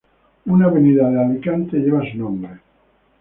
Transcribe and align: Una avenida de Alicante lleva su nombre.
Una 0.45 0.65
avenida 0.65 1.07
de 1.11 1.21
Alicante 1.23 1.77
lleva 1.77 2.01
su 2.09 2.17
nombre. 2.17 2.59